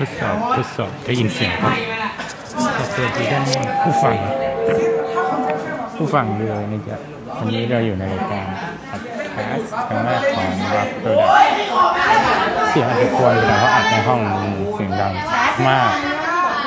[0.00, 1.74] ทดสอบทดสอบได้ยินเสียงครับ
[2.78, 3.44] จะเปิดที่ด้าน
[3.82, 4.16] ผู้ฟัง
[5.96, 6.96] ผู้ฟังเลยนะจ๊ะ
[7.38, 8.46] วันนี้เราอยู่ในรายการ
[8.90, 11.28] อัดแคสครั้งแรกของรับโปรดัก
[12.70, 14.20] เสียงอาจจะกวนแต่เพราอัดในห้อง
[14.74, 15.12] เสียงดัง
[15.68, 15.90] มาก